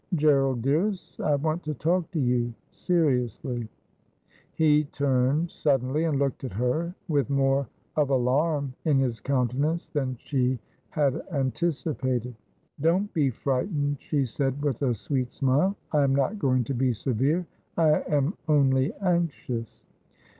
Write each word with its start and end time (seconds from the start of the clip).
'Gerald 0.15 0.63
dearest, 0.63 1.19
I 1.21 1.35
want 1.35 1.61
to 1.61 1.75
talk 1.75 2.09
to 2.09 2.19
you— 2.19 2.55
seriously.' 2.71 3.67
He 4.55 4.85
turned 4.85 5.51
suddenly, 5.51 6.05
and 6.05 6.17
looked 6.17 6.43
at 6.43 6.53
her, 6.53 6.95
with 7.07 7.29
more 7.29 7.67
of 7.95 8.09
alarm 8.09 8.73
in 8.83 8.97
his 8.97 9.19
countenance 9.19 9.89
than 9.89 10.17
she 10.19 10.57
had 10.89 11.21
anticipated.' 11.29 12.33
Don't 12.81 13.13
be 13.13 13.29
frightened,' 13.29 14.01
she 14.01 14.25
said 14.25 14.63
with 14.63 14.81
a 14.81 14.95
sweet 14.95 15.31
smile.' 15.31 15.75
I 15.91 16.01
am 16.01 16.15
not 16.15 16.39
going 16.39 16.63
to 16.63 16.73
be 16.73 16.93
severe. 16.93 17.45
I 17.77 18.01
am 18.09 18.33
only 18.47 18.91
anxious.' 19.01 19.83